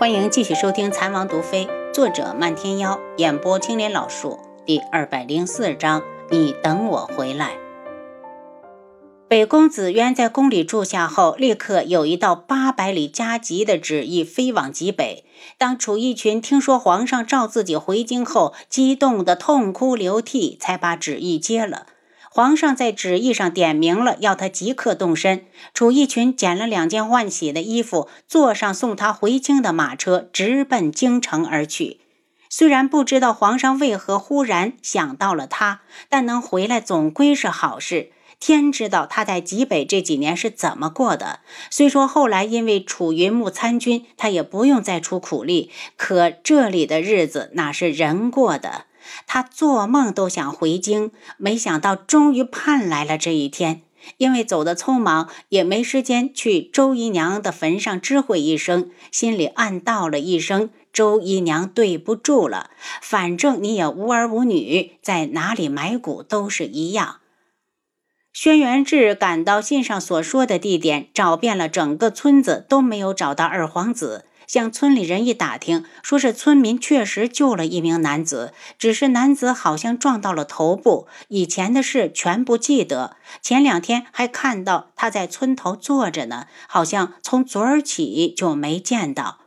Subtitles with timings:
[0.00, 6.02] 欢迎继续收听《残王毒妃》，作者漫天妖，演播青莲老树，第二百零四章。
[6.30, 7.58] 你等我回来。
[9.28, 15.26] 北宫子渊在宫里住下后，立刻有一道八百里加急的旨意飞往极北。
[15.58, 21.84] 当楚义群听说皇上召自己回京后，激动得痛哭流涕，才把旨意接了。
[22.32, 25.46] 皇上在旨意上点明了，要他即刻动身。
[25.74, 31.98] 楚义群捡了两件换洗的衣服，坐上送他回京的马车，直奔京城而去。
[32.48, 38.12] 虽然不知道皇上为何忽然想到了他，但能回来总归是好事。
[38.38, 41.40] 天知道他在极北这几年是怎么过的。
[41.68, 48.86] 虽说后来因为楚云木参军，他也不用再出苦力，可这里的日子哪是人过的？
[49.26, 53.82] 他做梦都想回京，没想到终于盼来了这一天。
[54.16, 62.70] 因为走得匆忙，也没时间去周姨娘的坟上知会一声，心里暗道了一声：“周姨娘对不住了。”
[63.02, 67.16] 反正你也无儿无女，在哪里埋骨都是一样。
[68.32, 74.24] 轩辕志赶到信上所说的地点，找遍了整个村子，都没有找到二皇子。
[74.50, 83.16] 向村里人一打听，说是村民确实救了一名男子，只是男子好像撞到了头部，以前的事全不记得。
[83.40, 89.38] 前两天还看到他在村头坐着呢，好像从昨儿起就没见到。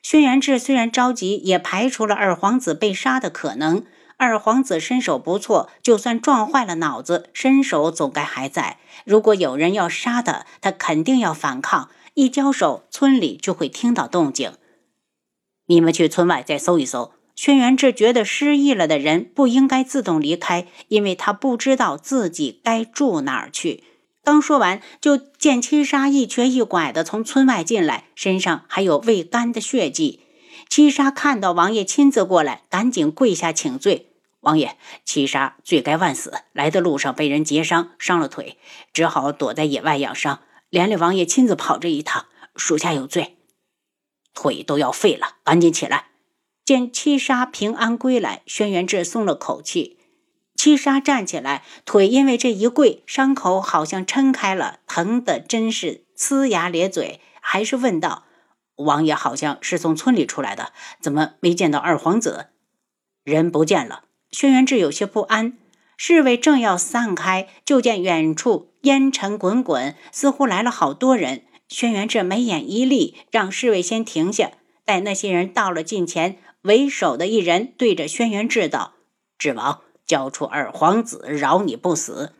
[0.00, 3.84] 轩辕志虽然着急，也排除了二皇子被杀的可能。
[4.16, 8.78] 二皇子身手不错，就算撞坏了脑子，身手总该还在。
[9.04, 11.90] 如果有人要杀他，他肯定要反抗。
[12.18, 14.54] 一交手，村里就会听到动静。
[15.66, 17.12] 你们去村外再搜一搜。
[17.36, 23.84] 轩辕志觉得失忆了的人不应该自动离开，因为他不知道自己该住哪儿去。
[24.24, 30.22] 刚说完，就见七杀一瘸一拐的从村外进来，身上还有未干的血迹。
[30.68, 34.08] 七杀看到王爷亲自过来，赶紧跪下请罪
[34.42, 38.58] ：“王爷，七杀罪该万死，来的路上被人劫伤，伤了腿，
[38.92, 40.40] 只好躲在野外养伤。”
[40.70, 43.38] 连累王爷亲自跑这一趟，属下有罪，
[44.34, 46.08] 腿都要废了，赶紧起来！
[46.64, 49.98] 见七杀平安归来，轩辕志松了口气。
[50.54, 58.24] 七杀站起来，腿因为这一跪，伤口好像撑开了，疼的真是呲牙咧嘴，还是问道
[58.76, 62.48] ：“王爷好像是从村里出来的，怎么没见到二皇子？
[63.24, 65.56] 人不见了。”轩辕志有些不安。
[66.00, 71.42] 侍卫正要散开，就见远处烟尘滚滚，似乎来了好多人。
[71.68, 74.52] 轩辕志眉眼一立，让侍卫先停下。
[74.84, 78.92] 待那些人到了近前，为首的一人对着轩辕志道
[79.36, 82.32] ：“智王，交出二皇子，饶你不死。”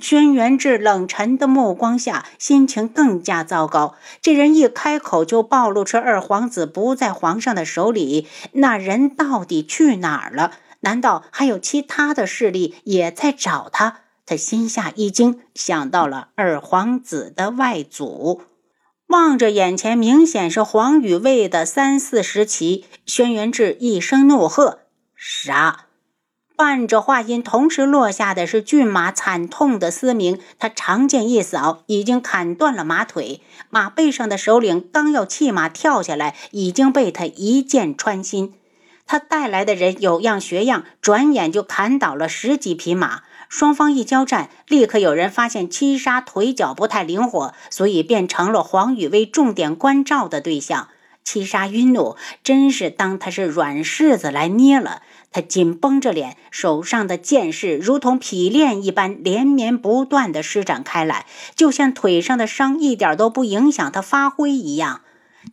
[0.00, 3.96] 轩辕志冷沉的目光下，心情更加糟糕。
[4.22, 10.52] 这人一开口就暴露出二皇子不在皇上的手里，那人到底去哪儿了？
[10.84, 14.00] 难道还有其他的势力也在找他？
[14.26, 18.42] 他心下一惊，想到了二皇子的外祖。
[19.06, 24.80] 望着眼前明显是黄羽卫的三四十骑，轩辕志一声怒喝
[25.16, 25.86] ：“杀！”
[26.56, 30.38] 伴着话音同时落下的是骏马惨痛的嘶鸣。
[30.58, 33.40] 他长剑一扫，已经砍断了马腿。
[33.70, 38.54] 马背上的首领刚要弃马跳下来，已经被他一剑穿心。
[39.06, 43.22] 他带来的人有样学样，转眼就砍倒了十几匹马。
[43.48, 50.88] 双方一交战，立刻有人发现七杀腿脚不太灵活，所以变成了黄宇威重点关照的对象。
[51.22, 55.02] 七杀晕怒，真是当他是软柿子来捏了。
[55.30, 65.00] 他紧绷着脸，手上的剑势如同匹练一般，连绵不断地施展开来，就像腿上的伤一点都不影响他发挥一样。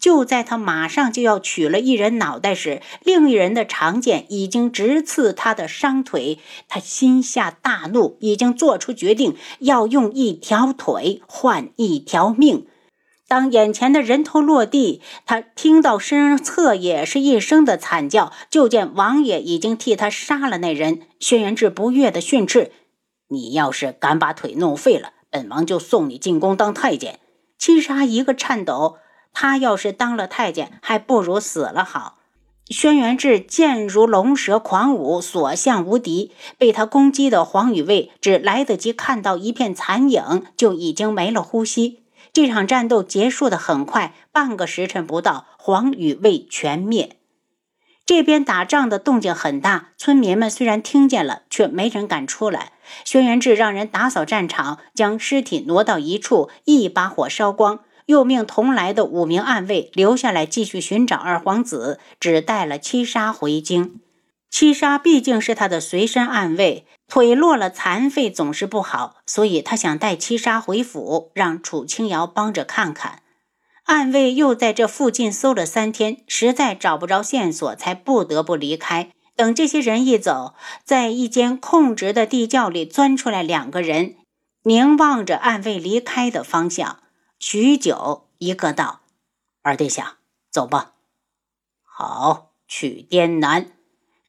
[0.01, 6.39] 就在他马上就要取了一人脑袋时，另一人的长剑已经直刺他的伤腿。
[6.67, 12.66] 他心下大怒，已经做出决定，要用一条腿换一条命。
[13.28, 21.02] 当眼前的人头落地，他听到身侧也是一声的惨叫，就见王爷已经替他杀了那人。
[21.20, 22.72] 轩辕志不悦的训斥
[23.29, 27.20] ：“你要是敢把腿弄废了，本王就送你进宫当太监。”
[27.59, 28.97] 七杀一个颤抖。
[29.33, 32.17] 他要是当了太监，还不如死了好。
[32.67, 36.31] 轩辕志剑如龙蛇狂舞，所向无敌。
[36.57, 42.03] 被他攻击的黄羽卫只来得及看到一片残影，就已经没了呼吸。
[42.31, 47.17] 这场战斗结束的很快，半个时辰不到，黄羽卫全灭。
[48.05, 52.72] 这边打仗的动静很大，村民们虽然听见了，却没人敢出来。
[53.03, 57.81] 轩辕志让人打扫战场，将尸体挪到一处，一把火烧光。
[58.11, 63.99] 又命同来的五名暗卫留下来继续寻找二皇子，只带了七杀回京。
[64.49, 73.22] 七杀毕竟是他的随身暗卫，腿落了残废总是不好，所以他想带七杀回府，让楚清瑶帮着看看。
[73.85, 79.09] 暗卫又在这附近搜了三天，实在找不着线索，才不得不离开。
[79.37, 80.53] 等这些人一走，
[80.84, 84.16] 在一间空直的地窖里钻出来两个人，
[84.64, 86.99] 凝望着暗卫离开的方向。
[87.43, 88.99] 许久，一个道
[89.64, 90.17] ：“二殿下，
[90.52, 90.91] 走吧。”
[91.82, 93.72] 好，去滇南。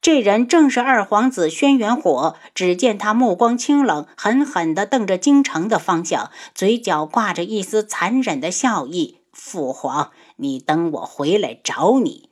[0.00, 2.36] 这人正是二皇子轩辕火。
[2.54, 9.18] 只见他目光清冷，狠狠地瞪着京城的方向，嘴角挂着一丝残忍的笑意。
[9.34, 12.30] 父皇，你等我回来找你。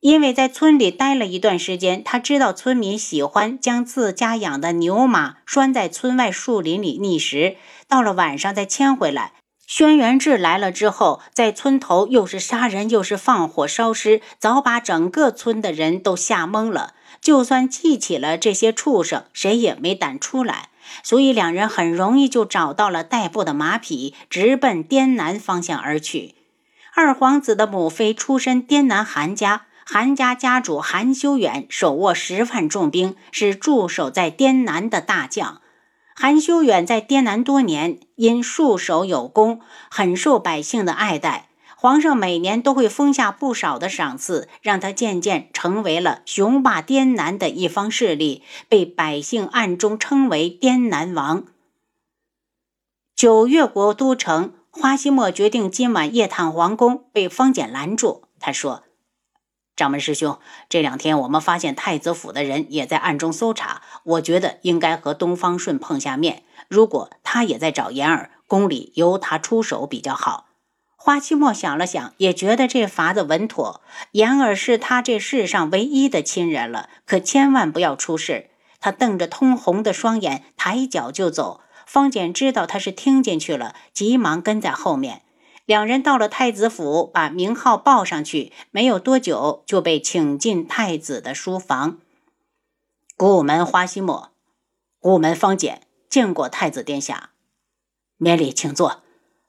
[0.00, 7.56] 因为在村里待了一段时间，他知道村民喜欢将自家养的牛马拴在村外树林里觅食，
[7.86, 9.34] 到了晚上再牵回来。
[9.74, 16.92] 轩辕志来了之后，在村头又是杀人又是放火烧尸，早把整个村的人都吓懵了。
[17.22, 20.68] 就算记起了这些畜生，谁也没胆出来。
[21.02, 26.34] 所以两人很容易就找到了代步的马匹，直奔滇南方向而去。
[26.94, 29.62] 二皇子的母妃出身滇南韩家。
[29.86, 35.61] 韩家家主韩修远手握十万重兵，是驻守在滇南的大将。
[36.22, 39.60] 韩修远在滇南多年，因戍守有功，
[39.90, 41.48] 很受百姓的爱戴。
[41.76, 51.42] 皇上每年都会封下不少的赏赐，让他渐渐成为了雄霸滇南的一方势力，被百姓暗中称为滇南王。
[53.16, 58.22] 九月国都城，花希墨决定今晚夜探皇宫，被方简拦住。
[58.38, 58.84] 他说。
[59.74, 60.38] 掌门师兄，
[60.68, 66.42] 这两天我们发现太子府的人也在暗中搜查，我觉得应该和东方顺碰下面。
[66.68, 70.46] 如果他也在找言儿，宫里由他出手比较好。
[70.96, 73.80] 花期墨想了想，也觉得这法子稳妥。
[74.12, 78.50] 言儿是他这世上唯一的亲人了，可千万不要出事。
[78.78, 81.62] 他瞪着通红的双眼，抬脚就走。
[81.86, 85.22] 方简知道他是听进去了，急忙跟在后面。
[85.64, 91.98] 两人到了太子府，把名号报上去，没有多久就被请进太子的书房。
[93.16, 94.30] 古门花西墨，
[94.98, 97.30] 古门方简见过太子殿下，
[98.16, 99.02] 免礼，请坐。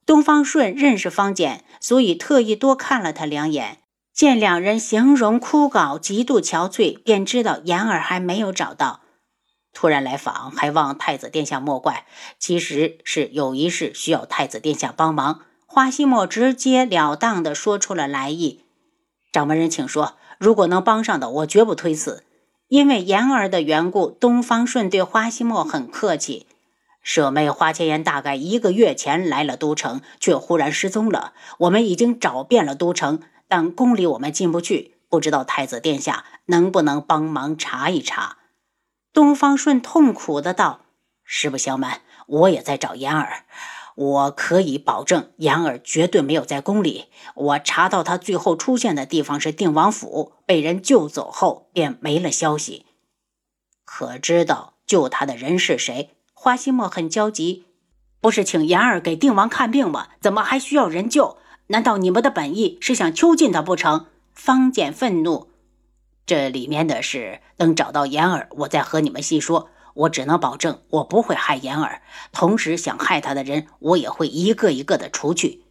[0.05, 3.79] 东方顺认识方简，所以特意多看了他两眼。
[4.13, 9.01] 见两人形容枯槁，极度憔悴，便知道言儿还没有找到。
[9.73, 12.05] 突然来访，还望太子殿下莫怪。
[12.37, 15.41] 其实是有一事需要太子殿下帮忙。
[15.73, 18.63] 花希墨直截了当地说出了来意，
[19.31, 20.17] 掌门人，请说。
[20.37, 22.23] 如果能帮上的，我绝不推辞。
[22.67, 26.45] 因为言儿的缘故，东方顺对花希墨很客气。
[27.01, 31.33] 舍妹花千颜大概一个月前来了都城，却忽然失踪了。
[31.57, 38.37] 我们已经找遍了都城，但宫里我们进不去，不知道太子殿下能不能帮忙查一查。
[39.11, 40.81] 东方顺痛苦的道
[41.25, 43.45] ：“实不相瞒，我也在找言儿。”
[43.95, 47.05] 我可以保证，言儿绝对没有在宫里。
[47.35, 52.85] 我查到他最后出现的地方是定王府，被人救走后便没了消息。
[53.85, 56.11] 可知道救他的人是谁？
[56.33, 57.65] 花希墨很焦急，
[58.19, 60.07] 不是请言儿给定王看病吗？
[60.19, 61.37] 怎么还需要人救？
[61.67, 64.07] 难道你们的本意是想囚禁他不成？
[64.33, 65.49] 方简愤怒。
[66.25, 69.69] 这里面的事，等找到言儿，我再和你们细说。
[69.93, 72.01] 我只能保证，我不会害言儿。
[72.31, 75.63] 同时，想害他的人，我也会一个一个的除去。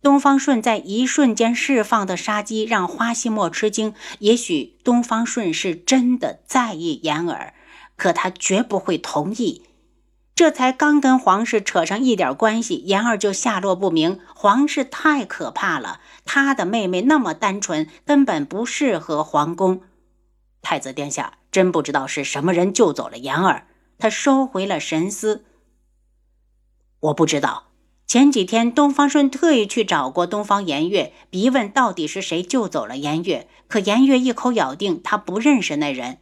[0.00, 3.94] 东方顺在一瞬间释放的杀机让花西墨吃惊。
[4.20, 7.54] 也许东方顺是真的在意言儿，
[7.96, 9.64] 可他绝不会同意。
[10.36, 14.20] 这才刚跟皇室扯上一点关系，言儿就下落不明。
[14.36, 19.80] 皇室太可怕了，他的妹妹那么单纯，根本不适合皇宫。
[20.62, 21.37] 太子殿下。
[21.50, 23.66] 真不知道是什么人救走了言儿，
[23.98, 25.44] 他收回了神思。
[27.00, 27.64] 我不知道。
[28.06, 36.16] 前几天东方顺特意去找过东方颜月，逼问到底是谁救走了颜月，可颜月一口咬定他不认识那人。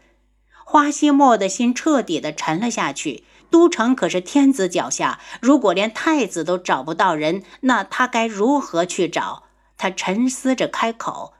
[0.64, 3.24] 花希墨的心彻底的沉了下去。
[3.48, 9.44] 都城可是天子脚下，如果连太子都找不到人，那他该如何去找？
[9.76, 11.34] 他沉思着开口。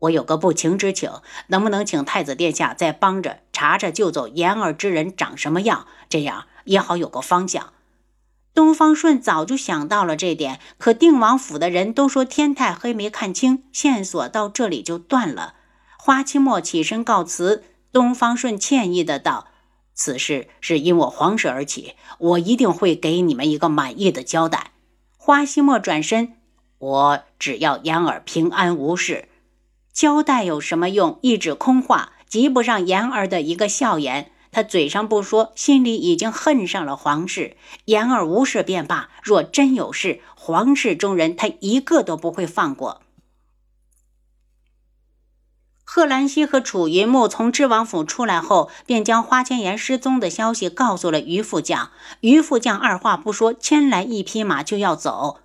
[0.00, 1.10] 我有个不情之请，
[1.48, 5.86] 能不能请太子殿下再帮着查查救走言儿之人长什么样？
[6.08, 7.72] 这样也好有个方向。
[8.52, 15.54] 东方顺早就想到了这点，可定王府的人都说天太黑，没看清，线索到这里就断了。
[15.96, 19.48] 花期末起身告辞，东方顺歉意的道
[19.94, 24.72] ：“此事是因我皇室而起，我一定会给你们一个满意的交代。”
[25.16, 26.36] 花希墨转身
[26.78, 29.28] ：“我只要言儿平安无事。
[30.00, 31.18] 交代有什么用？
[31.20, 34.32] 一纸空话，及不上言儿的一个笑颜。
[34.50, 37.58] 他嘴上不说，心里已经恨上了皇室。
[37.84, 43.02] 言儿无事便罢，若真有事，皇室中人他一个都不会放过。
[45.84, 51.90] 贺兰溪和楚云木从知王府出来后，便将花千颜失踪的消息告诉了于副将。
[52.20, 55.40] 于副将二话不说，牵来一匹马就要走。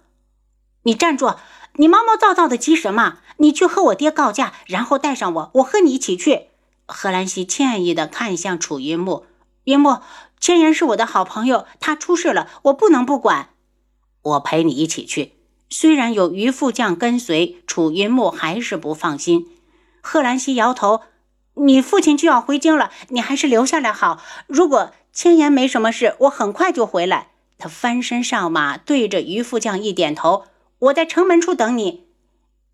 [0.84, 1.34] 你站住！
[1.78, 3.20] 你毛毛躁躁的急什么？
[3.38, 6.48] 你去和我爹告假，然后带上我，我和你一起去。
[6.88, 9.26] 贺兰溪歉意的看向楚云木，
[9.66, 10.00] 云木，
[10.40, 13.50] 千言是我的好朋友，他出事了，我不能不管。
[14.22, 15.34] 我陪你一起去。
[15.70, 19.48] 虽然有于副将跟随，楚云木还是不放心。
[20.02, 21.02] 贺兰溪摇头
[21.56, 24.22] ：“你父亲就要回京了，你还是留下来好。
[24.48, 30.46] 如果千言没什么事，我很快就回来。”他翻身上马，对着于副将一点头
[30.80, 32.06] ：“我在城门处等你。”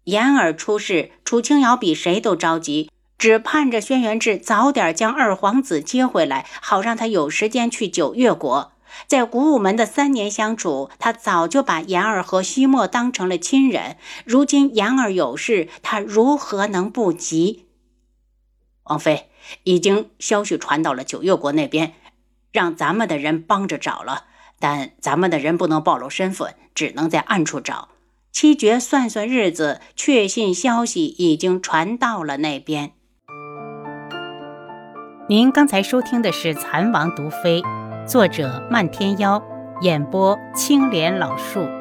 [0.05, 8.73] 言儿出事，楚清瑶比谁都着急，只盼着轩辕志早点将二皇子接回来，好让他有时间去九月国。
[9.07, 13.97] 在古武门的三年相处，他早就把言儿和西莫当成了亲人。
[14.25, 17.67] 如今言儿有事，他如何能不急？
[18.85, 19.29] 王妃，
[19.63, 21.93] 已经消息传到了九月国那边，
[22.51, 24.25] 让咱们的人帮着找了，
[24.61, 27.89] 但咱们的人不能暴露身份，只能在暗处找。
[28.31, 32.93] 七绝算算日子，确信消息已经传到了那边。
[35.27, 37.61] 您刚才收听的是《蚕王毒妃》。
[38.07, 39.41] 作者：漫天妖，
[39.81, 41.80] 演播：青莲老树。